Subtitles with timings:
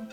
[0.00, 0.06] Vi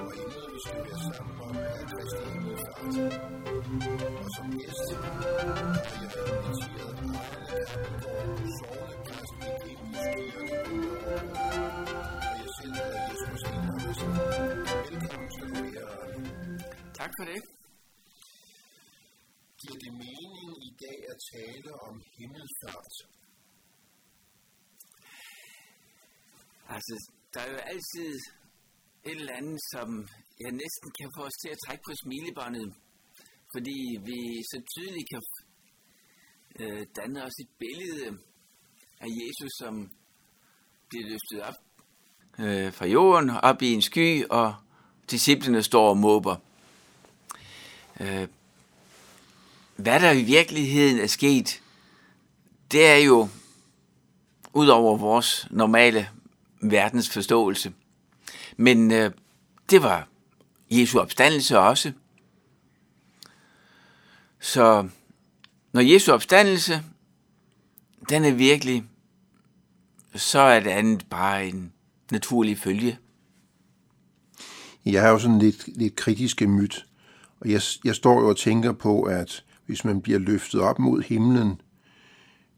[0.00, 3.01] Og emnet, vi skal være sammen om, er Kristi
[17.22, 17.42] for det.
[19.60, 22.94] Giver det mening i dag at tale om himmelfart?
[26.74, 26.94] Altså,
[27.32, 28.12] der er jo altid
[29.08, 29.88] et eller andet, som
[30.44, 32.68] jeg næsten kan få os til at trække på smilebåndet,
[33.54, 33.78] fordi
[34.08, 34.18] vi
[34.50, 35.22] så tydeligt kan
[36.60, 38.08] øh, danne os et billede
[39.04, 39.74] af Jesus, som
[40.88, 41.58] bliver løftet op
[42.44, 44.54] øh, fra jorden, op i en sky, og
[45.10, 46.36] disciplene står og måber.
[48.00, 48.28] Øh,
[49.76, 51.62] hvad der i virkeligheden er sket,
[52.72, 53.28] det er jo
[54.52, 56.08] ud over vores normale
[56.60, 57.72] verdensforståelse.
[58.56, 59.10] Men øh,
[59.70, 60.08] det var
[60.70, 61.92] Jesu opstandelse også.
[64.40, 64.88] Så
[65.72, 66.82] når Jesu opstandelse,
[68.08, 68.84] den er virkelig,
[70.14, 71.72] så er det andet bare en
[72.10, 72.98] naturlig følge.
[74.84, 76.86] Jeg har jo sådan lidt, lidt kritiske myt,
[77.42, 81.02] og jeg, jeg står jo og tænker på, at hvis man bliver løftet op mod
[81.02, 81.60] himlen,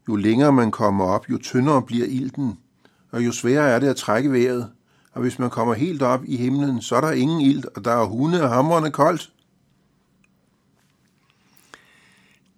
[0.07, 2.59] jo længere man kommer op, jo tyndere bliver ilten,
[3.11, 4.71] og jo sværere er det at trække vejret.
[5.11, 7.91] Og hvis man kommer helt op i himlen, så er der ingen ilt, og der
[7.91, 9.31] er hunde og hamrende koldt.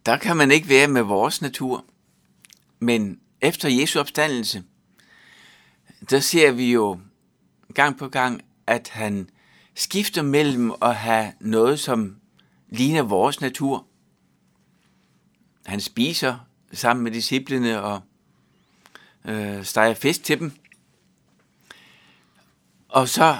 [0.05, 1.85] Der kan man ikke være med vores natur.
[2.79, 4.63] Men efter Jesu opstandelse,
[6.09, 6.99] der ser vi jo
[7.73, 9.29] gang på gang, at han
[9.77, 12.15] skifter mellem at have noget, som
[12.69, 13.85] ligner vores natur.
[15.65, 16.37] Han spiser
[16.73, 18.01] sammen med disciplene og
[19.25, 20.51] øh, steger fisk til dem.
[22.89, 23.37] Og så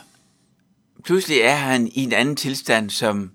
[1.04, 3.32] pludselig er han i en anden tilstand, som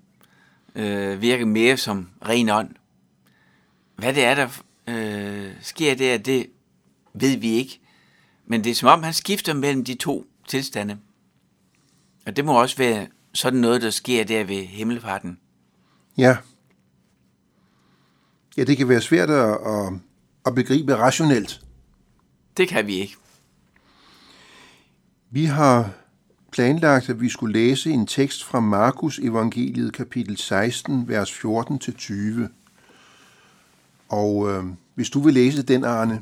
[0.75, 2.75] øh, virker mere som ren ånd.
[3.95, 4.49] Hvad det er, der
[4.87, 6.49] øh, sker der, det
[7.13, 7.79] ved vi ikke.
[8.45, 10.99] Men det er som om, han skifter mellem de to tilstande.
[12.25, 15.39] Og det må også være sådan noget, der sker der ved himmelfarten.
[16.17, 16.37] Ja.
[18.57, 19.93] Ja, det kan være svært at, at,
[20.45, 21.61] at begribe rationelt.
[22.57, 23.15] Det kan vi ikke.
[25.29, 25.93] Vi har
[26.51, 32.47] planlagt, at vi skulle læse en tekst fra Markus evangeliet kapitel 16, vers 14-20.
[34.09, 36.21] Og øh, hvis du vil læse den, Arne.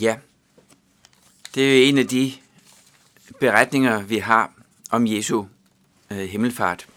[0.00, 0.16] Ja,
[1.56, 2.32] det er jo en af de
[3.40, 4.52] beretninger, vi har
[4.90, 5.44] om Jesu
[6.10, 6.88] øh, himmelfart.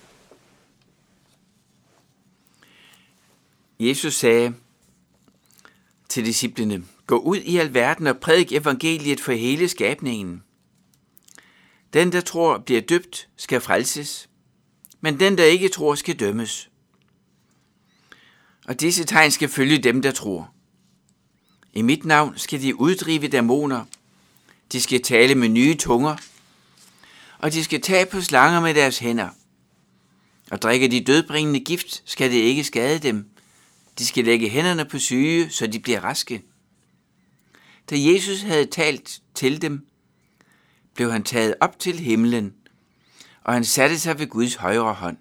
[3.80, 4.54] Jesus sagde
[6.10, 10.44] til disciplene, Gå ud i alverden og prædik evangeliet for hele skabningen.
[11.94, 14.30] Den, der tror, bliver døbt, skal frelses,
[15.02, 16.70] men den, der ikke tror, skal dømmes.
[18.68, 20.54] Og disse tegn skal følge dem, der tror.
[21.74, 23.86] I mit navn skal de uddrive dæmoner,
[24.72, 26.16] de skal tale med nye tunger,
[27.40, 29.30] og de skal tage på slanger med deres hænder.
[30.52, 33.30] Og drikke de dødbringende gift, skal det ikke skade dem.
[34.00, 36.44] De skal lægge hænderne på syge, så de bliver raske.
[37.90, 39.88] Da Jesus havde talt til dem,
[40.96, 42.54] blev han taget op til himlen,
[43.44, 45.18] og han satte sig ved Guds højre hånd.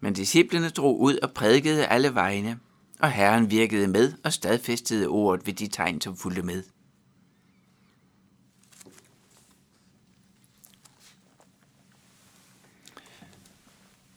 [0.00, 2.58] Men disciplene drog ud og prædikede alle vegne,
[3.02, 6.62] og Herren virkede med og stadfæstede ordet ved de tegn, som fulgte med.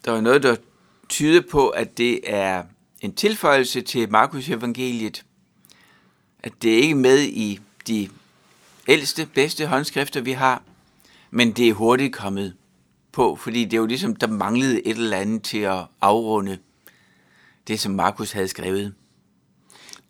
[0.06, 0.56] Der er noget, der
[1.10, 2.64] tyder på, at det er
[3.02, 5.26] en tilføjelse til Markus evangeliet,
[6.44, 8.10] at det ikke er med i de
[8.88, 10.64] ældste, bedste håndskrifter, vi har,
[11.32, 12.56] men det er hurtigt kommet
[13.12, 16.58] på, fordi det er jo ligesom, der manglede et eller andet til at afrunde
[17.68, 18.94] det, som Markus havde skrevet.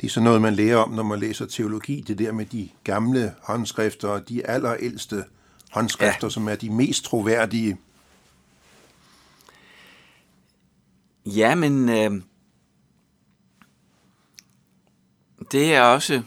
[0.02, 2.70] Det er sådan noget, man lærer om, når man læser teologi, det der med de
[2.84, 5.24] gamle håndskrifter og de allerældste
[5.72, 6.30] håndskrifter, ja.
[6.30, 7.78] som er de mest troværdige.
[11.26, 12.22] Ja, men øh,
[15.52, 16.24] det er også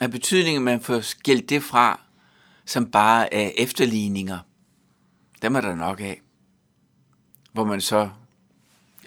[0.00, 2.00] af betydning, at man får skilt det fra,
[2.64, 4.38] som bare er efterligninger.
[5.42, 6.20] Dem er der nok af.
[7.52, 8.10] Hvor man så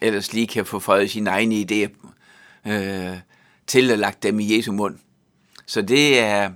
[0.02, 2.08] ellers lige kan få fået sine egne idéer
[2.72, 3.18] øh,
[3.68, 5.00] til at lagt dem i Jesu mund.
[5.66, 6.52] Så det er,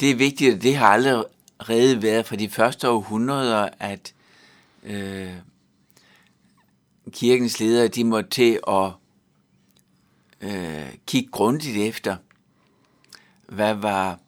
[0.00, 4.14] det er vigtigt, og det har allerede været for de første århundreder, at
[4.82, 5.34] øh,
[7.10, 8.90] kirkens ledere, de måtte til at
[10.40, 12.16] øh, kigge grundigt efter,
[13.48, 14.18] hvad var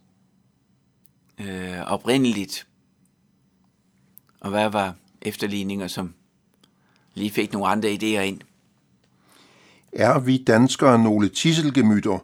[1.39, 2.67] øh, oprindeligt,
[4.41, 6.15] og hvad var efterligninger, som
[7.17, 8.41] lige fik nogle andre idéer ind.
[9.93, 12.19] Er vi danskere nogle tisselgemytter,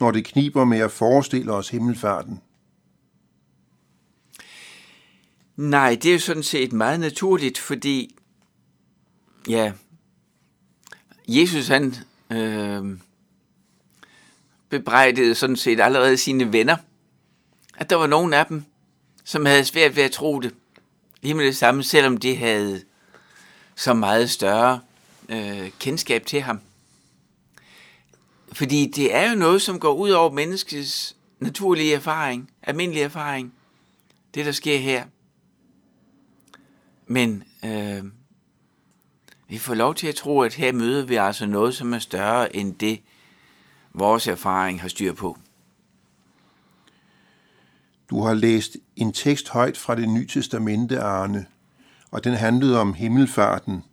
[0.00, 2.40] når det kniber med at forestille os himmelfarten?
[5.56, 8.16] Nej, det er jo sådan set meget naturligt, fordi
[9.48, 9.72] ja,
[11.28, 11.94] Jesus han
[12.32, 12.98] øh,
[14.68, 16.76] bebrejdede sådan set allerede sine venner,
[17.76, 18.64] at der var nogen af dem,
[19.24, 20.54] som havde svært ved at tro det.
[21.22, 22.82] Lige med det samme, selvom de havde
[23.80, 24.80] så meget større
[25.28, 26.60] øh, kendskab til ham.
[28.52, 33.54] Fordi det er jo noget, som går ud over menneskets naturlige erfaring, almindelige erfaring.
[34.34, 35.04] Det, der sker her.
[37.06, 38.04] Men øh,
[39.48, 42.56] vi får lov til at tro, at her møder vi altså noget, som er større
[42.56, 43.00] end det,
[43.92, 45.38] vores erfaring har styr på.
[48.10, 51.46] Du har læst en tekst højt fra det nye testamente, Arne,
[52.10, 53.84] og den handlede om himmelfarten.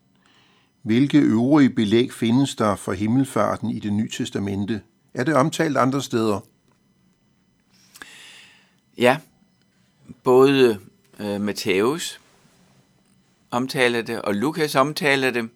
[0.81, 4.81] Hvilke øvrige belæg findes der for himmelfarten i det nye testamente?
[5.13, 6.39] Er det omtalt andre steder?
[8.97, 9.17] Ja,
[10.23, 10.79] både
[11.19, 12.19] øh, Matthæus
[13.51, 15.49] omtaler det, og Lukas omtaler det.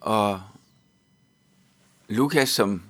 [0.00, 0.40] Og
[2.08, 2.82] Lukas, som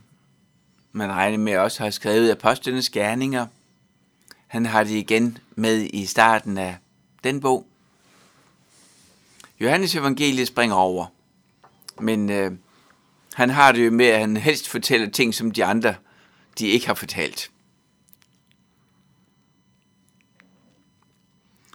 [0.93, 3.47] man regner med også har skrevet Apostlenes Gerninger,
[4.47, 6.77] han har det igen med i starten af
[7.25, 7.67] den bog.
[9.61, 11.07] Johannes evangeliet springer over,
[12.01, 12.53] men øh,
[13.35, 15.95] han har det jo med, at han helst fortæller ting, som de andre
[16.59, 17.51] de ikke har fortalt.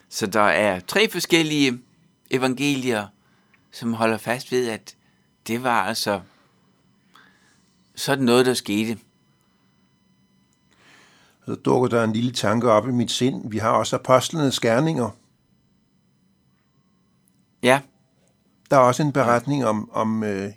[0.10, 1.80] Så der er tre forskellige
[2.32, 3.08] evangelier,
[3.72, 4.96] som holder fast ved, at
[5.48, 6.22] det var altså
[7.96, 8.98] sådan noget, der skete.
[11.46, 13.52] Så dukker der en lille tanke op i mit sind.
[13.52, 15.10] Vi har også apostlenes gerninger.
[17.64, 17.82] Ja,
[18.70, 20.52] Der er også en beretning om, om øh,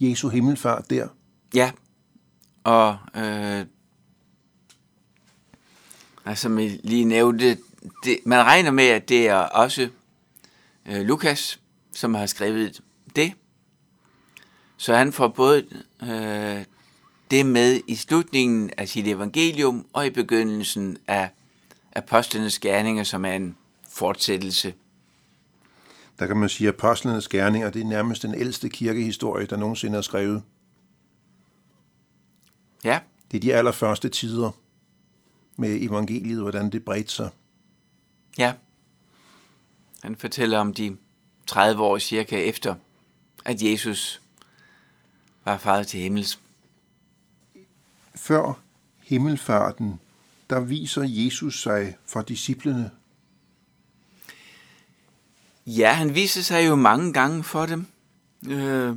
[0.00, 1.08] Jesu himmelfart der.
[1.54, 1.70] ja.
[2.64, 3.66] Og øh,
[6.24, 7.58] altså, som jeg lige nævnte,
[8.04, 9.88] det, man regner med, at det er også
[10.86, 11.60] øh, Lukas,
[11.94, 12.80] som har skrevet
[13.16, 13.32] det.
[14.76, 15.66] Så han får både
[16.02, 16.64] øh,
[17.30, 21.30] det med i slutningen af sit evangelium og i begyndelsen af
[21.96, 23.56] apostlenes gerninger, som er en
[23.90, 24.74] fortsættelse.
[26.18, 29.98] Der kan man sige, at apostlenes gerninger, det er nærmest den ældste kirkehistorie, der nogensinde
[29.98, 30.42] er skrevet.
[32.84, 33.00] Ja,
[33.30, 34.50] Det er de allerførste tider
[35.56, 37.30] med evangeliet, hvordan det bredte sig.
[38.38, 38.54] ja.
[40.02, 40.96] Han fortæller om de
[41.46, 42.74] 30 år cirka efter,
[43.44, 44.22] at Jesus
[45.44, 46.40] var faret til himmels.
[48.14, 48.60] Før
[48.98, 50.00] himmelfarten,
[50.50, 52.90] der viser Jesus sig for disciplene.
[55.76, 57.86] Ja, han viser sig jo mange gange for dem.
[58.48, 58.96] Øh,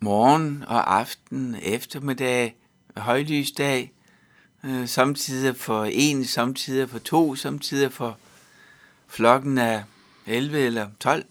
[0.00, 2.56] morgen og aften, eftermiddag,
[2.96, 3.92] højlysdag,
[4.64, 8.18] øh, samtidig for en, samtidig for to, samtidig for
[9.08, 9.84] flokken af
[10.26, 11.24] 11 eller 12.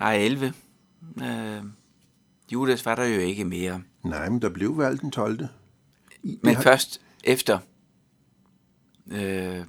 [0.00, 0.52] Nej, 11.
[1.22, 1.62] Øh,
[2.52, 3.82] Judas var der jo ikke mere.
[4.04, 5.48] Nej, men der blev valgt den 12.
[6.22, 7.58] I- Men har- først efter.
[9.10, 9.64] Øh,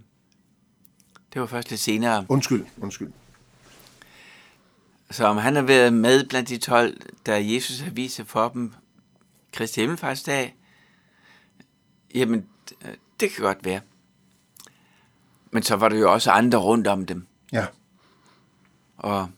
[1.33, 2.25] det var først lidt senere.
[2.29, 3.12] Undskyld, undskyld.
[5.12, 8.50] Så om han har været med blandt de 12, da Jesus har vist sig for
[8.50, 8.74] dem
[9.53, 10.55] Kristi Himmelfartsdag,
[12.15, 12.45] jamen,
[13.19, 13.81] det kan godt være.
[15.51, 17.27] Men så var der jo også andre rundt om dem.
[17.51, 17.65] Ja,
[18.98, 19.29] Og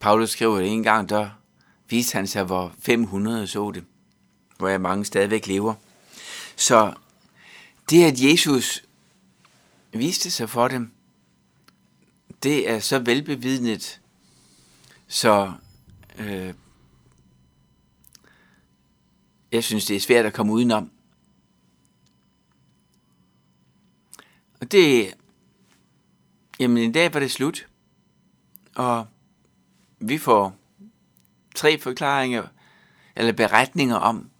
[0.00, 1.30] Paulus skriver det en gang, der
[1.88, 3.84] viste han sig, hvor 500 så det.
[4.58, 5.74] Hvor jeg mange stadigvæk lever.
[6.56, 6.94] Så
[7.90, 8.84] det, at Jesus
[9.94, 10.92] viste sig for dem,
[12.42, 14.00] det er så velbevidnet,
[15.06, 15.52] så
[16.18, 16.54] øh,
[19.52, 20.90] jeg synes, det er svært at komme udenom.
[24.60, 25.14] Og det,
[26.60, 27.68] jamen en dag var det slut,
[28.74, 29.06] og
[29.98, 30.56] vi får
[31.54, 32.46] tre forklaringer,
[33.16, 34.30] eller beretninger om,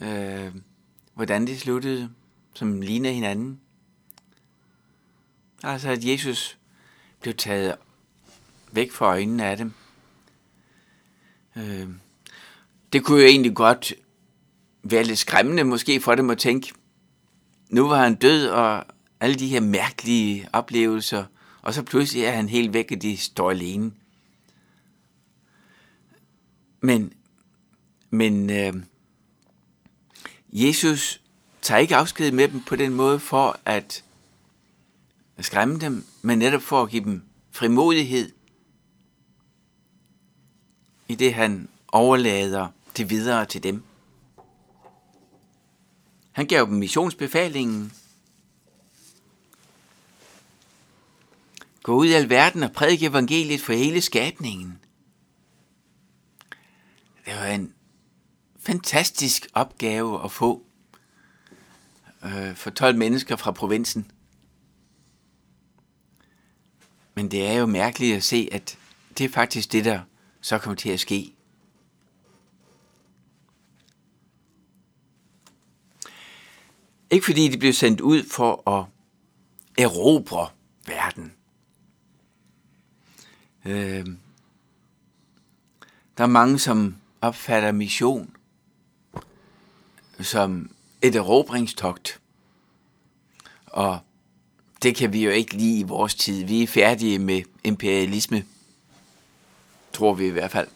[0.00, 0.54] øh,
[1.14, 2.10] hvordan det sluttede,
[2.54, 3.61] som ligner hinanden.
[5.62, 6.58] Altså, at Jesus
[7.20, 7.76] blev taget
[8.72, 9.72] væk fra øjnene af dem.
[11.56, 11.88] Øh,
[12.92, 13.94] det kunne jo egentlig godt
[14.82, 16.72] være lidt skræmmende måske for dem at tænke,
[17.68, 18.84] nu var han død, og
[19.20, 21.24] alle de her mærkelige oplevelser,
[21.62, 23.92] og så pludselig er han helt væk, og de står alene.
[26.80, 27.12] Men,
[28.10, 28.72] men øh,
[30.52, 31.20] Jesus
[31.62, 34.04] tager ikke afsked med dem på den måde for at
[35.40, 38.32] skræmme dem, men netop for at give dem frimodighed
[41.08, 43.82] i det, han overlader det videre til dem.
[46.32, 47.92] Han gav dem missionsbefalingen.
[51.82, 54.78] Gå ud i alverden og prædike evangeliet for hele skabningen.
[57.24, 57.74] Det var en
[58.60, 60.66] fantastisk opgave at få
[62.24, 64.11] øh, for 12 mennesker fra provinsen.
[67.22, 68.78] Men det er jo mærkeligt at se, at
[69.18, 70.00] det er faktisk det, der
[70.40, 71.34] så kommer til at ske.
[77.10, 78.86] Ikke fordi de blev sendt ud for at
[79.78, 80.48] erobre
[80.86, 81.32] verden.
[83.64, 84.06] Øh,
[86.18, 88.36] der er mange, som opfatter mission
[90.20, 90.70] som
[91.02, 92.20] et erobringstogt.
[93.66, 93.98] Og
[94.82, 96.44] det kan vi jo ikke lide i vores tid.
[96.44, 98.44] Vi er færdige med imperialisme.
[99.92, 100.68] Tror vi i hvert fald.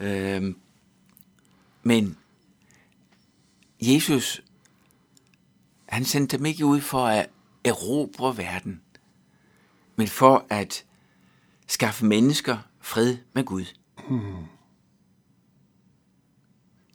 [0.00, 0.56] Øhm,
[1.82, 2.16] men
[3.80, 4.42] Jesus,
[5.88, 7.28] han sendte dem ikke ud for at
[7.64, 8.80] erobre verden,
[9.96, 10.84] men for at
[11.66, 13.64] skaffe mennesker fred med Gud.
[14.08, 14.44] Hmm.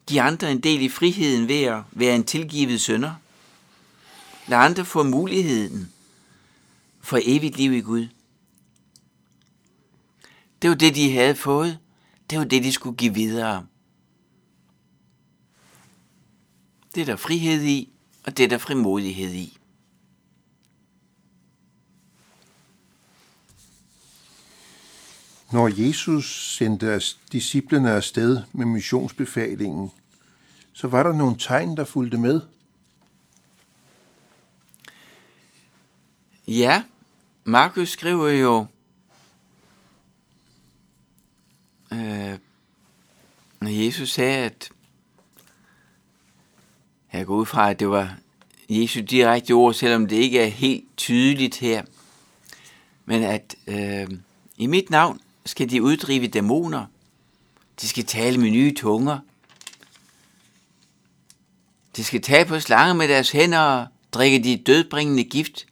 [0.09, 3.13] De andre en del i friheden ved at være en tilgivet sønder.
[4.47, 5.91] Lad andre få muligheden
[7.01, 8.07] for evigt liv i Gud.
[10.61, 11.79] Det var det, de havde fået.
[12.29, 13.65] Det var det, de skulle give videre.
[16.95, 17.93] Det er der frihed i,
[18.23, 19.57] og det er der frimodighed i.
[25.51, 29.91] Når Jesus sendte disciplene afsted med missionsbefalingen,
[30.73, 32.41] så var der nogle tegn, der fulgte med.
[36.47, 36.83] Ja,
[37.43, 38.65] Markus skriver jo,
[41.91, 42.37] øh,
[43.61, 44.69] når Jesus sagde, at
[47.13, 48.17] jeg går ud fra, at det var
[48.69, 51.83] Jesu direkte ord, selvom det ikke er helt tydeligt her.
[53.05, 54.07] Men at øh,
[54.57, 56.85] i mit navn skal de uddrive dæmoner.
[57.81, 59.19] De skal tale med nye tunger.
[61.95, 65.65] De skal tage på slange med deres hænder og drikke de dødbringende gift.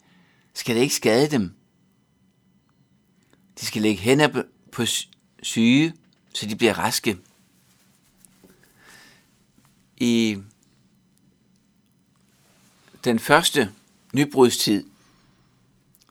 [0.54, 1.56] Skal det ikke skade dem?
[3.60, 4.86] De skal lægge hænder på
[5.44, 5.94] syge,
[6.34, 7.18] så de bliver raske.
[9.98, 10.38] I
[13.04, 13.74] den første
[14.14, 14.86] nybrudstid,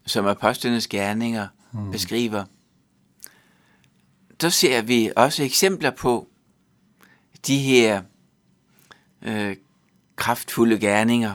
[0.06, 1.90] som apostlenes gerninger mm.
[1.90, 2.44] beskriver,
[4.40, 6.28] der ser vi også eksempler på
[7.46, 8.02] de her
[9.22, 9.56] øh,
[10.16, 11.34] kraftfulde gerninger.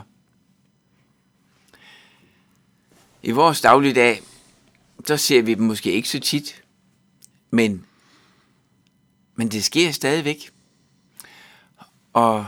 [3.26, 4.22] I vores dagligdag,
[5.06, 6.62] så ser vi dem måske ikke så tit,
[7.50, 7.86] men,
[9.34, 10.50] men det sker stadigvæk.
[12.12, 12.46] Og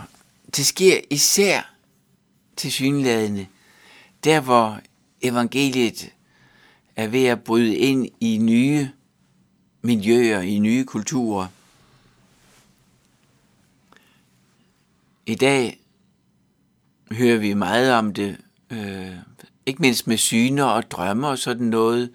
[0.56, 1.74] det sker især
[2.56, 3.46] til synlædende,
[4.24, 4.80] der hvor
[5.22, 6.12] evangeliet
[6.96, 8.90] er ved at bryde ind i nye
[9.82, 11.46] miljøer, i nye kulturer.
[15.26, 15.80] I dag
[17.12, 18.36] hører vi meget om det,
[18.70, 19.16] øh,
[19.66, 22.10] ikke mindst med syner og drømme og sådan noget,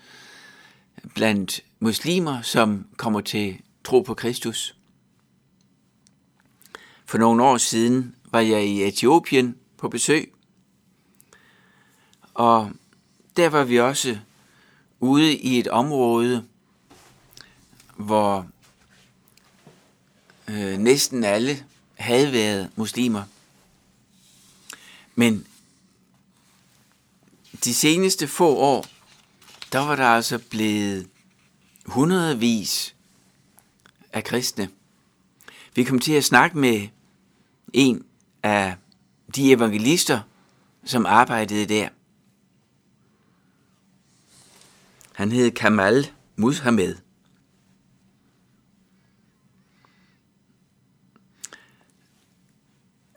[1.15, 4.75] blandt muslimer, som kommer til tro på Kristus.
[7.05, 10.33] For nogle år siden var jeg i Etiopien på besøg,
[12.33, 12.71] og
[13.37, 14.17] der var vi også
[14.99, 16.45] ude i et område,
[17.95, 18.47] hvor
[20.47, 21.65] øh, næsten alle
[21.95, 23.23] havde været muslimer.
[25.15, 25.45] Men
[27.63, 28.85] de seneste få år,
[29.71, 31.09] der var der altså blevet
[31.85, 32.95] hundredvis
[34.13, 34.69] af kristne.
[35.75, 36.87] Vi kom til at snakke med
[37.73, 38.05] en
[38.43, 38.75] af
[39.35, 40.21] de evangelister,
[40.85, 41.89] som arbejdede der.
[45.13, 46.95] Han hed Kamal Mushamed.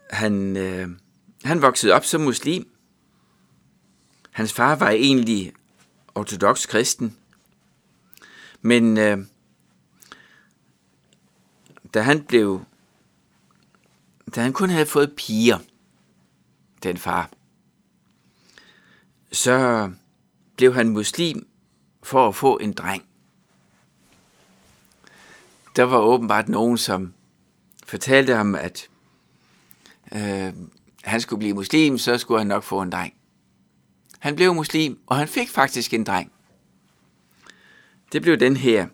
[0.09, 0.89] Han, øh,
[1.43, 2.74] han voksede op som muslim.
[4.35, 5.53] Hans far var egentlig
[6.15, 7.17] ortodox kristen.
[8.61, 9.17] Men øh,
[11.93, 12.65] da han blev
[14.35, 15.59] da han kun havde fået piger,
[16.83, 17.29] den far,
[19.31, 19.91] så
[20.55, 21.47] blev han muslim
[22.03, 23.03] for at få en dreng.
[25.75, 27.13] Der var åbenbart nogen, som
[27.85, 28.89] fortalte ham, at
[30.11, 30.53] øh,
[31.03, 33.14] han skulle blive muslim, så skulle han nok få en dreng.
[34.25, 36.31] Han blev muslim, og han fik faktisk en dreng.
[38.11, 38.87] Det blev den her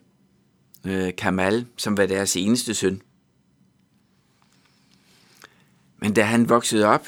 [0.85, 3.01] øh, Kamal, som var deres eneste søn.
[5.97, 7.07] Men da han voksede op,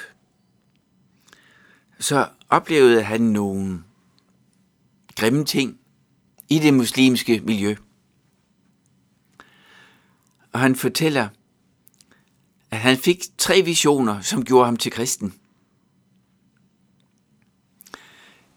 [1.99, 3.83] så oplevede han nogle
[5.15, 5.79] grimme ting
[6.49, 7.75] i det muslimske miljø.
[10.51, 11.29] Og han fortæller,
[12.71, 15.33] at han fik tre visioner, som gjorde ham til kristen.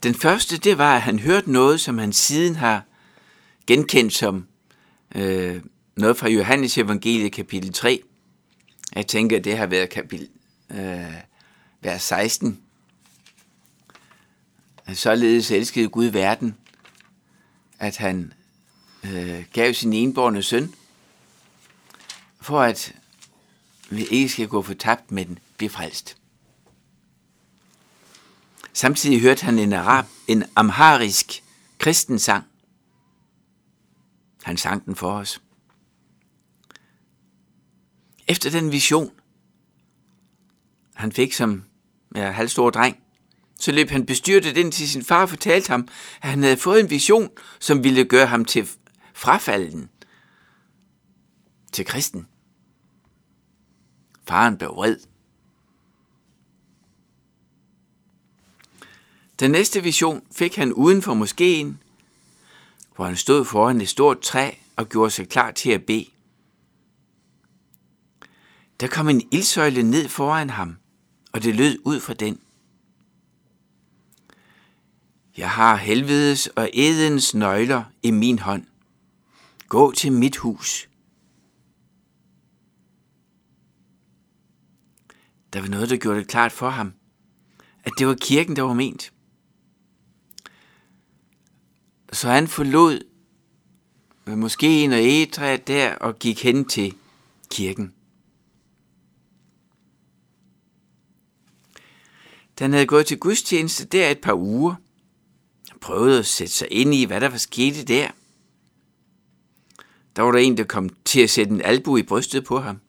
[0.03, 2.83] Den første, det var, at han hørte noget, som han siden har
[3.67, 4.47] genkendt som
[5.15, 5.63] øh,
[5.97, 8.03] noget fra Johannes evangeliet kapitel 3.
[8.95, 10.29] Jeg tænker, det har været kapitel
[10.71, 11.15] øh,
[11.81, 12.61] vers 16.
[14.95, 16.55] Således elskede Gud verden,
[17.79, 18.33] at han
[19.05, 20.75] øh, gav sin enborne søn,
[22.41, 22.95] for at
[23.91, 26.17] vi ikke skal gå fortabt, men blive frelst.
[28.77, 31.43] Samtidig hørte han en, arab, en amharisk
[31.79, 32.45] kristen sang.
[34.43, 35.43] Han sang den for os.
[38.29, 39.11] Efter den vision,
[40.95, 41.65] han fik som
[42.15, 42.97] ja, halvstor dreng,
[43.61, 45.89] så løb han bestyrtet ind til sin far og fortalte ham,
[46.23, 47.31] at han havde fået en vision,
[47.61, 48.69] som ville gøre ham til
[49.15, 49.89] frafalden
[51.73, 52.27] til kristen.
[54.29, 55.16] Faren blev vred.
[59.41, 61.79] Den næste vision fik han uden for moskeen,
[62.95, 66.07] hvor han stod foran et stort træ og gjorde sig klar til at bede.
[68.81, 70.77] Der kom en ildsøjle ned foran ham,
[71.33, 72.41] og det lød ud fra den.
[75.37, 78.67] Jeg har helvedes og edens nøgler i min hånd.
[79.69, 80.89] Gå til mit hus.
[85.53, 86.93] Der var noget, der gjorde det klart for ham,
[87.85, 89.13] at det var kirken, der var ment.
[92.17, 93.01] Så han forlod
[94.27, 96.95] måske en og egetræet der og gik hen til
[97.51, 97.95] kirken.
[102.59, 104.75] Den havde gået til gudstjeneste der et par uger,
[105.71, 108.11] han prøvede at sætte sig ind i, hvad der var sket der.
[110.17, 112.81] Der var der en, der kom til at sætte en albu i brystet på ham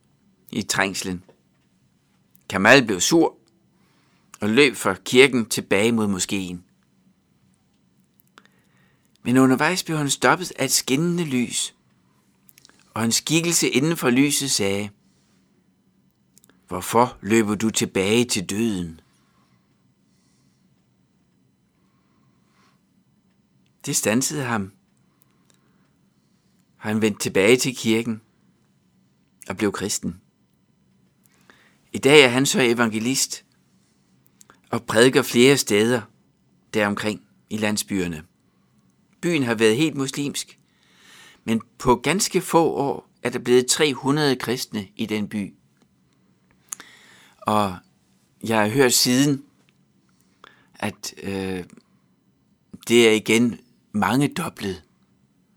[0.51, 1.23] i trængslen.
[2.49, 3.37] Kamal blev sur
[4.41, 6.66] og løb fra kirken tilbage mod moskeen.
[9.23, 11.75] Men undervejs blev han stoppet af et skinnende lys,
[12.93, 14.89] og en skikkelse inden for lyset sagde,
[16.67, 18.99] Hvorfor løber du tilbage til døden?
[23.85, 24.71] Det stansede ham.
[26.77, 28.21] Han vendte tilbage til kirken
[29.49, 30.21] og blev kristen.
[31.93, 33.45] I dag er han så evangelist
[34.69, 36.01] og prædiker flere steder
[36.73, 38.23] deromkring i landsbyerne.
[39.21, 40.59] Byen har været helt muslimsk,
[41.43, 45.53] men på ganske få år er der blevet 300 kristne i den by.
[47.37, 47.77] Og
[48.43, 49.43] jeg har hørt siden,
[50.75, 51.63] at øh,
[52.87, 53.59] det er igen
[53.91, 54.83] mange doblet,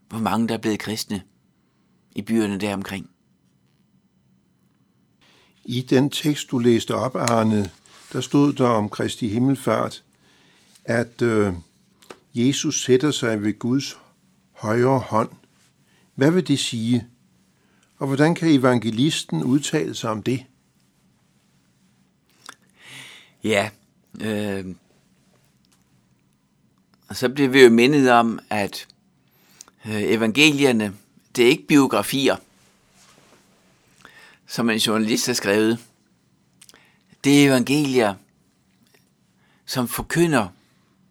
[0.09, 1.23] hvor mange der er blevet kristne
[2.13, 3.11] i byerne deromkring.
[5.65, 7.71] I den tekst, du læste op, Arne,
[8.13, 10.05] der stod der om Kristi Himmelfart,
[10.85, 11.55] at øh,
[12.35, 13.99] Jesus sætter sig ved Guds
[14.53, 15.31] højre hånd.
[16.15, 17.07] Hvad vil det sige?
[17.97, 20.47] Og hvordan kan evangelisten udtale sig om det?
[23.45, 23.71] Ja,
[24.21, 24.75] øh,
[27.09, 28.89] og så bliver vi jo mindet om, at
[29.87, 30.95] øh, evangelierne,
[31.37, 32.37] det er ikke biografier,
[34.47, 35.79] som en journalist har skrevet.
[37.25, 38.15] Det er evangelier,
[39.67, 40.49] som forkynder,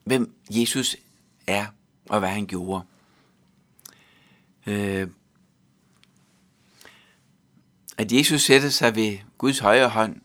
[0.03, 0.95] hvem Jesus
[1.49, 1.65] er
[2.09, 2.85] og hvad han gjorde.
[4.67, 5.07] Øh,
[7.97, 10.21] at Jesus sætter sig ved Guds højre hånd,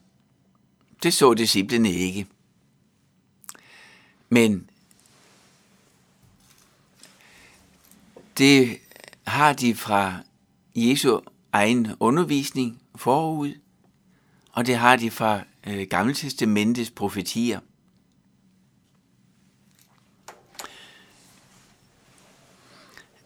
[1.02, 2.26] det så disciplene ikke.
[4.28, 4.70] Men
[8.38, 8.78] det
[9.26, 10.14] har de fra
[10.74, 11.20] Jesu
[11.52, 13.54] egen undervisning forud,
[14.52, 17.60] og det har de fra øh, Gamle Testamentets profetier.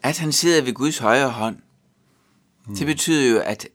[0.03, 1.57] At han sidder ved Guds højre hånd,
[2.67, 2.75] mm.
[2.75, 3.67] det betyder jo, at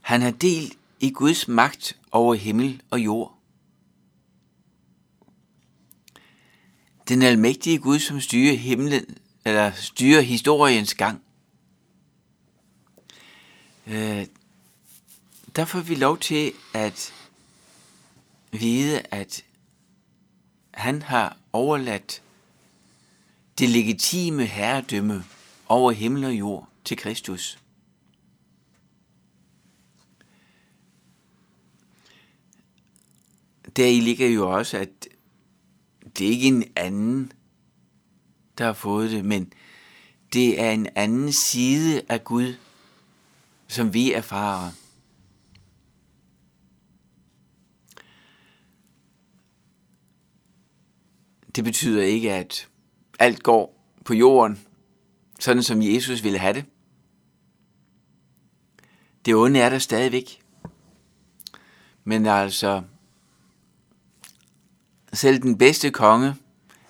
[0.00, 3.38] han har del i Guds magt over himmel og jord.
[7.08, 11.22] Den almægtige Gud, som styrer himlen, eller styrer historiens gang.
[13.86, 14.26] Øh,
[15.56, 17.12] der får vi lov til at
[18.52, 19.44] vide, at
[20.74, 22.22] han har overladt
[23.58, 25.24] det legitime herredømme
[25.74, 27.58] over himmel og jord til Kristus.
[33.76, 35.08] Der i ligger jo også, at
[36.18, 37.32] det er ikke en anden,
[38.58, 39.52] der har fået det, men
[40.32, 42.54] det er en anden side af Gud,
[43.68, 44.70] som vi erfarer.
[51.56, 52.68] Det betyder ikke, at
[53.18, 54.66] alt går på jorden,
[55.44, 56.64] sådan som Jesus ville have det.
[59.24, 60.42] Det onde er der stadigvæk.
[62.04, 62.82] Men altså,
[65.12, 66.34] selv den bedste konge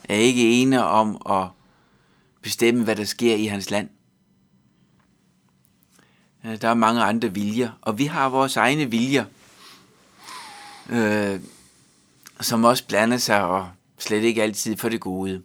[0.05, 1.49] er ikke ene om at
[2.43, 3.89] bestemme, hvad der sker i hans land.
[6.45, 9.25] Øh, der er mange andre viljer, og vi har vores egne viljer,
[10.91, 11.41] øh,
[12.41, 15.43] som også blander sig og slet ikke altid for det gode.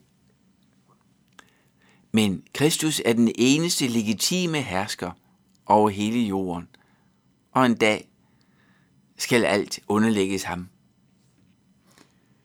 [2.11, 5.11] Men Kristus er den eneste legitime hersker
[5.65, 6.67] over hele jorden,
[7.51, 8.09] og en dag
[9.17, 10.67] skal alt underlægges ham.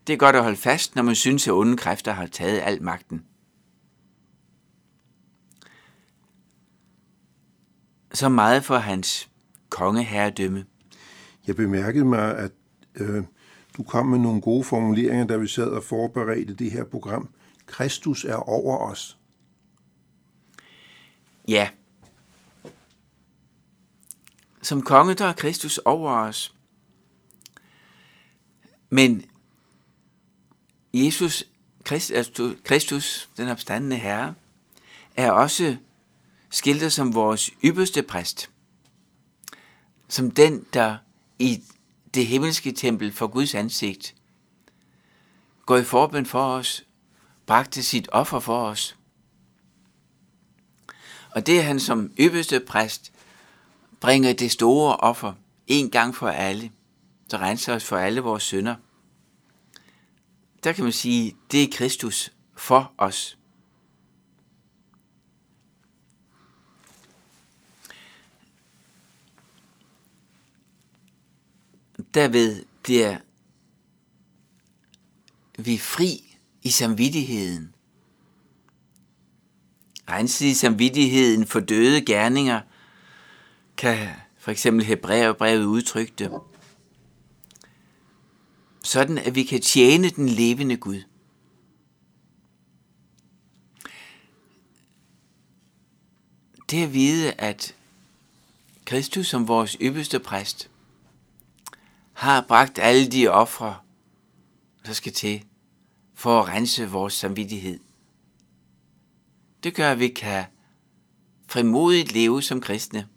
[0.07, 2.83] Det er godt at holde fast, når man synes, at onde kræfter har taget al
[2.83, 3.24] magten.
[8.12, 9.31] Så meget for hans
[9.68, 10.64] kongeherredømme.
[11.46, 12.53] Jeg bemærkede mig, at
[12.94, 13.24] øh,
[13.77, 17.29] du kom med nogle gode formuleringer, da vi sad og forberedte det her program.
[17.66, 19.18] Kristus er over os.
[21.48, 21.68] Ja.
[24.62, 26.54] Som konge, der er Kristus over os.
[28.90, 29.24] Men
[30.94, 31.44] Jesus,
[31.90, 34.35] altså, Kristus, den opstandende Herre,
[35.16, 35.76] er også
[36.50, 38.50] skildret som vores ypperste præst.
[40.09, 40.96] Som den, der
[41.38, 41.62] i
[42.14, 44.14] det himmelske tempel for Guds ansigt
[45.66, 46.85] går i forbøn for os,
[47.46, 48.96] bragte sit offer for os.
[51.35, 53.12] Og det er han som ypperste præst
[54.01, 55.33] bringer det store offer
[55.66, 56.73] en gang for alle,
[57.31, 58.77] der renser os for alle vores synder.
[60.64, 63.38] Der kan man sige, det er Kristus for os.
[72.14, 73.18] Derved bliver
[75.59, 77.73] vi fri i samvittigheden.
[80.10, 82.60] Renset i samvittigheden for døde gerninger,
[83.76, 86.40] kan for eksempel Hebræerbrevet udtrykke det.
[88.82, 91.02] Sådan at vi kan tjene den levende Gud.
[96.70, 97.74] Det at vide, at
[98.84, 100.70] Kristus som vores ypperste præst
[102.12, 103.76] har bragt alle de ofre,
[104.86, 105.44] der skal til
[106.14, 107.80] for at rense vores samvittighed.
[109.64, 110.44] Det gør, at vi kan
[111.48, 113.09] frimodigt leve som kristne.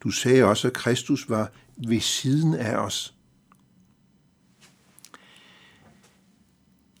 [0.00, 1.52] Du sagde også, at Kristus var
[1.88, 3.14] ved siden af os.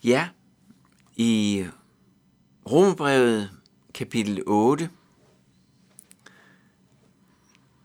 [0.04, 0.28] Ja,
[1.16, 1.64] i
[2.70, 3.50] Romerbrevet
[3.94, 4.90] kapitel 8,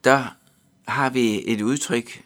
[0.03, 0.37] der
[0.87, 2.25] har vi et udtryk,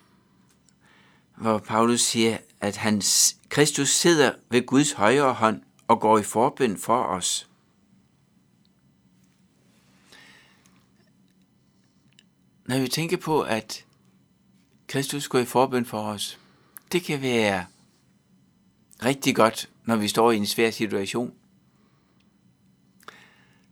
[1.37, 6.77] hvor Paulus siger, at hans Kristus sidder ved Guds højre hånd og går i forbøn
[6.77, 7.49] for os.
[12.65, 13.85] Når vi tænker på, at
[14.87, 16.39] Kristus går i forbøn for os,
[16.91, 17.65] det kan være
[19.05, 21.33] rigtig godt, når vi står i en svær situation.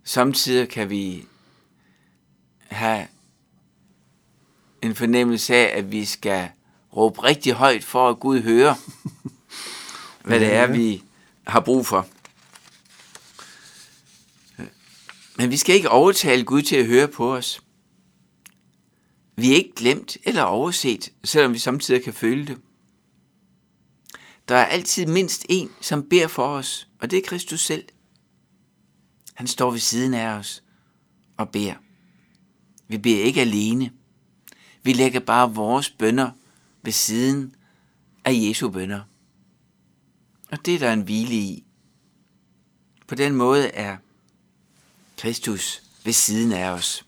[0.03, 1.25] Samtidig kan vi
[2.67, 3.08] have
[4.82, 6.49] en fornemmelse af, at vi skal
[6.95, 8.75] råbe rigtig højt for, at Gud hører,
[10.27, 11.03] hvad det er, vi
[11.47, 12.07] har brug for.
[15.38, 17.62] Men vi skal ikke overtale Gud til at høre på os.
[19.36, 22.57] Vi er ikke glemt eller overset, selvom vi samtidig kan føle det.
[24.47, 27.86] Der er altid mindst en, som beder for os, og det er Kristus selv.
[29.33, 30.63] Han står ved siden af os
[31.38, 31.75] og beder.
[32.88, 33.91] Vi beder ikke alene.
[34.83, 36.31] Vi lægger bare vores bønder
[36.81, 37.55] ved siden
[38.25, 39.01] af Jesu bønder.
[40.51, 41.63] Og det er der en hvile i.
[43.07, 43.97] På den måde er
[45.17, 47.05] Kristus ved siden af os.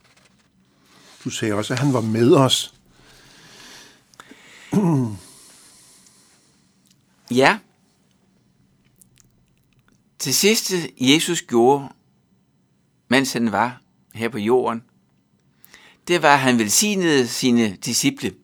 [1.24, 2.74] Du sagde også, at han var med os.
[7.32, 7.60] Ja.
[10.20, 11.90] Til sidste Jesus gjorde,
[13.08, 13.82] mens han var
[14.14, 14.84] her på jorden,
[16.08, 18.36] det var, at han velsignede sine disciple.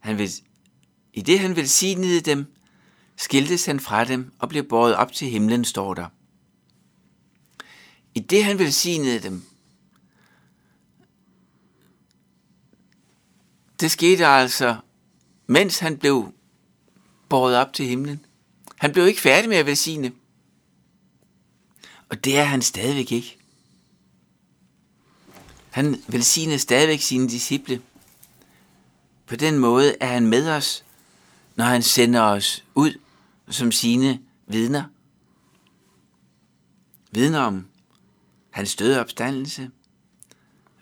[0.00, 0.30] Han vil,
[1.14, 2.46] i det han velsignede dem,
[3.16, 6.06] skiltes han fra dem og blev båret op til himlen, står der.
[8.14, 9.42] I det han velsignede dem,
[13.80, 14.76] det skete altså,
[15.46, 16.32] mens han blev
[17.28, 18.26] båret op til himlen.
[18.76, 20.12] Han blev ikke færdig med at velsigne.
[22.08, 23.38] Og det er han stadigvæk ikke.
[25.70, 27.82] Han velsigner stadigvæk sine disciple.
[29.26, 30.83] På den måde er han med os,
[31.56, 32.98] når han sender os ud
[33.48, 34.84] som sine vidner.
[37.12, 37.66] Vidner om
[38.50, 39.70] hans døde opstandelse.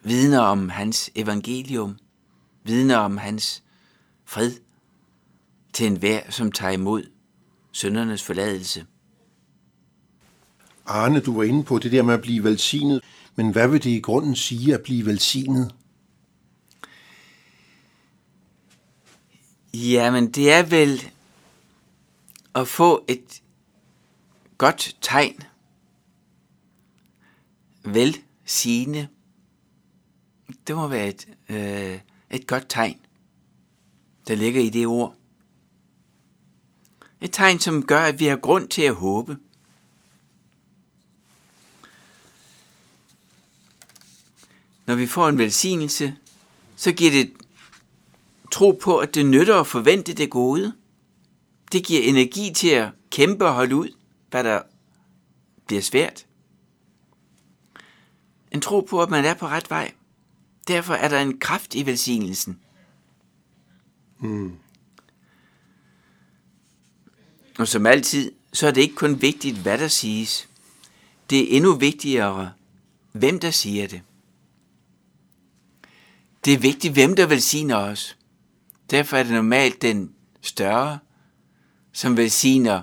[0.03, 1.97] Vidner om hans evangelium.
[2.65, 3.63] Vidner om hans
[4.25, 4.53] fred
[5.73, 7.03] til enhver, som tager imod
[7.73, 8.87] søndernes forladelse.
[10.87, 13.01] Arne, du var inde på det der med at blive velsignet,
[13.37, 15.75] men hvad vil det i grunden sige at blive velsignet?
[19.75, 21.11] Jamen, det er vel
[22.55, 23.43] at få et
[24.59, 25.43] godt tegn.
[27.85, 29.09] Vel sigende.
[30.67, 32.99] Det må være et, øh, et godt tegn,
[34.29, 35.17] der ligger i det ord.
[37.21, 39.39] Et tegn, som gør, at vi har grund til at håbe.
[44.87, 46.17] Når vi får en velsignelse,
[46.77, 47.42] så giver det
[48.53, 50.73] tro på, at det nytter at forvente det gode.
[51.73, 53.89] Det giver energi til at kæmpe og holde ud,
[54.31, 54.63] hvad der
[55.67, 56.27] bliver svært.
[58.53, 59.95] En tro på, at man er på ret vej.
[60.69, 62.59] Derfor er der en kraft i velsignelsen.
[64.19, 64.57] Mm.
[67.59, 70.49] Og som altid, så er det ikke kun vigtigt, hvad der siges.
[71.31, 72.53] Det er endnu vigtigere,
[73.13, 74.03] hvem der siger det.
[76.45, 78.17] Det er vigtigt, hvem der velsigner os.
[78.93, 80.99] Derfor er det normalt den større,
[81.93, 82.83] som velsigner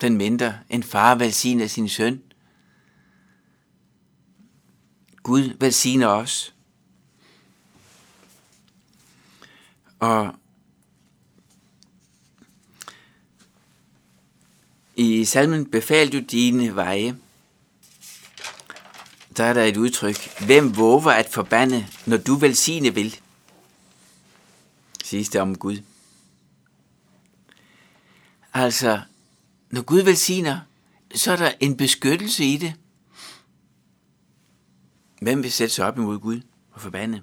[0.00, 0.58] den mindre.
[0.70, 2.22] En far velsigner sin søn.
[5.22, 6.54] Gud velsigner os.
[9.98, 10.34] Og
[14.96, 17.18] i salmen Befal du dine veje,
[19.36, 20.40] der er der et udtryk.
[20.46, 23.20] Hvem våger at forbande, når du velsigne vil?
[25.08, 25.76] Siges det om Gud.
[28.54, 29.00] Altså,
[29.70, 30.60] når Gud velsigner,
[31.14, 32.74] så er der en beskyttelse i det.
[35.22, 36.40] Hvem vil sætte sig op imod Gud
[36.72, 37.22] og forbande?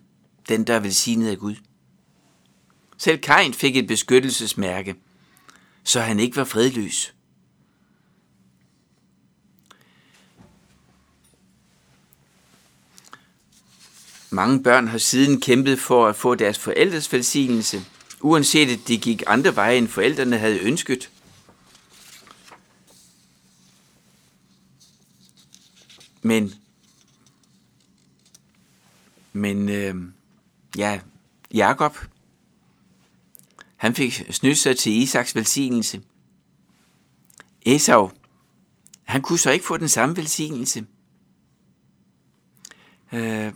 [0.50, 1.56] Den, der er velsignet af Gud.
[2.98, 4.96] Selv Kain fik et beskyttelsesmærke,
[5.84, 7.16] så han ikke var fredløs.
[14.36, 17.86] Mange børn har siden kæmpet for at få deres forældres velsignelse,
[18.22, 21.12] uanset at de gik andre veje, end forældrene havde ønsket.
[26.22, 26.54] Men,
[29.34, 29.96] men øh,
[30.78, 31.00] ja,
[31.54, 31.98] Jakob,
[33.76, 36.02] han fik snydt sig til Isaks velsignelse.
[37.62, 38.12] Esau,
[39.04, 40.86] han kunne så ikke få den samme velsignelse.
[43.14, 43.54] Øh,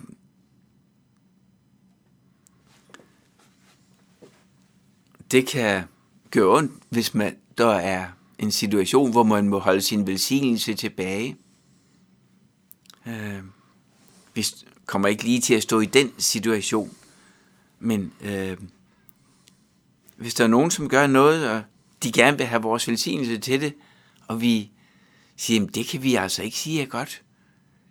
[5.32, 5.84] det kan
[6.32, 8.08] gøre ondt, hvis man, der er
[8.40, 11.38] en situation, hvor man må holde sin velsignelse tilbage.
[13.08, 13.44] Øh,
[14.34, 14.46] vi
[14.86, 16.96] kommer ikke lige til at stå i den situation,
[17.80, 18.58] men øh,
[20.16, 21.64] hvis der er nogen, som gør noget, og
[22.04, 23.74] de gerne vil have vores velsignelse til det,
[24.28, 24.72] og vi
[25.36, 27.22] siger, jamen det kan vi altså ikke sige er godt.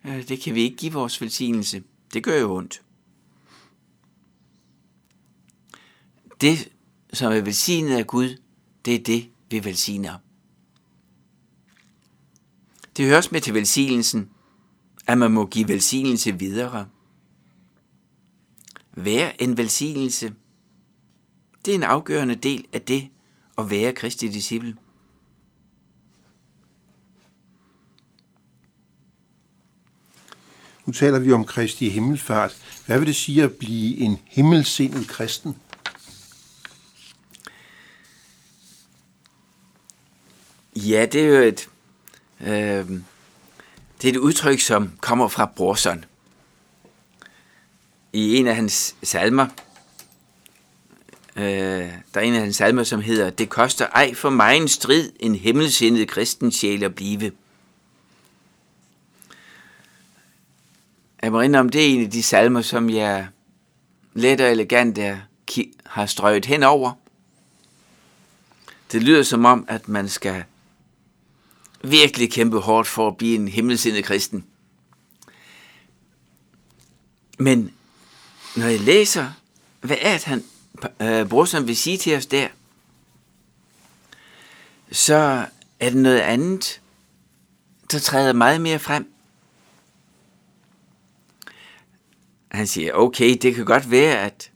[0.04, 1.82] Øh, det kan vi ikke give vores velsignelse.
[2.14, 2.82] Det gør jo ondt.
[6.40, 6.68] Det
[7.12, 8.36] som er velsignet af Gud,
[8.84, 10.18] det er det, vi velsigner.
[12.96, 14.30] Det høres med til velsignelsen,
[15.06, 16.88] at man må give velsignelse videre.
[18.92, 20.34] Vær en velsignelse.
[21.64, 23.08] Det er en afgørende del af det
[23.58, 24.76] at være Kristi disciple.
[30.86, 32.56] Nu taler vi om Kristi himmelfart.
[32.86, 35.56] Hvad vil det sige at blive en himmelsindet kristen?
[40.88, 41.68] Ja, det er jo et,
[42.40, 42.88] øh,
[44.02, 46.04] det er et udtryk, som kommer fra Brorson.
[48.12, 49.46] i en af hans salmer,
[51.36, 51.44] øh,
[52.14, 55.12] der er en af hans salmer, som hedder, Det koster ej for mig en strid,
[55.20, 57.32] en himmelsindet kristen sjæl at blive.
[61.22, 63.28] Jeg må om det er en af de salmer, som jeg
[64.14, 65.18] let og elegant er,
[65.86, 66.92] har strøget henover.
[68.92, 70.44] Det lyder som om, at man skal
[71.84, 74.44] virkelig kæmpe hårdt for at blive en himmelsindet kristen.
[77.38, 77.74] Men
[78.56, 79.32] når jeg læser,
[79.80, 80.44] hvad er det, han,
[81.00, 82.48] øh, brorsen vil sige til os der,
[84.92, 85.46] så
[85.80, 86.80] er det noget andet,
[87.92, 89.12] der træder meget mere frem.
[92.48, 94.50] Han siger, okay, det kan godt være, at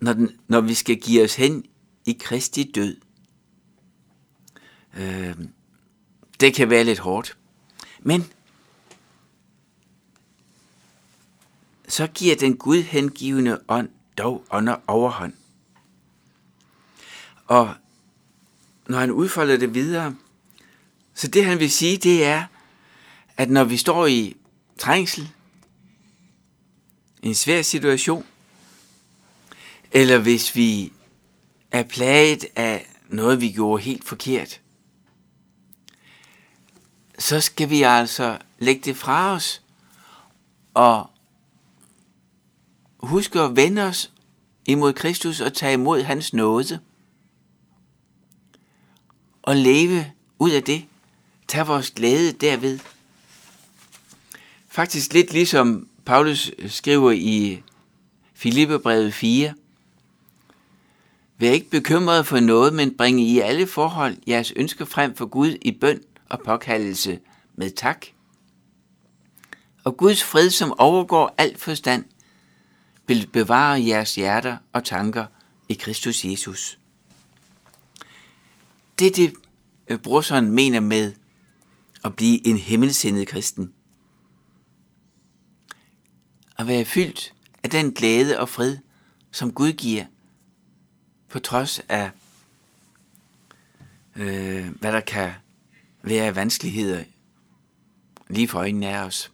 [0.00, 1.64] når, den, når vi skal give os hen
[2.06, 2.96] i Kristi død,
[4.96, 5.36] øh,
[6.42, 7.36] det kan være lidt hårdt.
[8.00, 8.32] Men
[11.88, 15.32] så giver den Gud hengivende ånd dog under overhånd.
[17.46, 17.74] Og
[18.86, 20.16] når han udfolder det videre,
[21.14, 22.44] så det han vil sige, det er,
[23.36, 24.36] at når vi står i
[24.78, 25.28] trængsel,
[27.22, 28.26] en svær situation,
[29.92, 30.92] eller hvis vi
[31.70, 34.61] er plaget af noget, vi gjorde helt forkert,
[37.18, 39.62] så skal vi altså lægge det fra os
[40.74, 41.10] og
[42.98, 44.10] huske at vende os
[44.66, 46.80] imod Kristus og tage imod hans nåde
[49.42, 50.84] og leve ud af det.
[51.48, 52.78] Tag vores glæde derved.
[54.68, 57.62] Faktisk lidt ligesom Paulus skriver i
[58.34, 59.54] Filippebrevet 4.
[61.38, 65.56] Vær ikke bekymret for noget, men bring i alle forhold jeres ønsker frem for Gud
[65.62, 66.00] i bøn
[66.32, 67.20] og påkaldelse
[67.54, 68.06] med tak.
[69.84, 72.04] Og Guds fred, som overgår alt forstand,
[73.06, 75.26] vil bevare jeres hjerter og tanker
[75.68, 76.78] i Kristus Jesus.
[78.98, 79.34] Det er det,
[79.88, 81.12] øh, brorson mener med
[82.04, 83.72] at blive en himmelsindet kristen.
[86.58, 88.78] At være fyldt af den glæde og fred,
[89.30, 90.04] som Gud giver,
[91.28, 92.10] på trods af,
[94.16, 95.32] øh, hvad der kan
[96.04, 97.04] være vanskeligheder
[98.28, 99.32] lige for øjnene af os.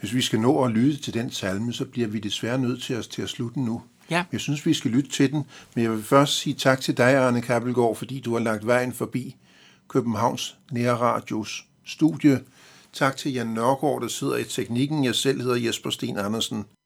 [0.00, 2.94] Hvis vi skal nå at lytte til den salme, så bliver vi desværre nødt til
[2.94, 3.82] at, til at slutte nu.
[4.10, 4.24] Ja.
[4.32, 7.14] Jeg synes, vi skal lytte til den, men jeg vil først sige tak til dig,
[7.16, 9.36] Arne Kappelgaard, fordi du har lagt vejen forbi
[9.88, 12.40] Københavns Nærradios studie.
[12.92, 15.04] Tak til Jan Nørgaard, der sidder i teknikken.
[15.04, 16.64] Jeg selv hedder Jesper Sten Andersen.